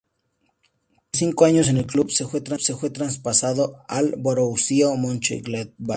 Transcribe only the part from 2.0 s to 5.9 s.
se fue traspasado al Borussia Mönchengladbach.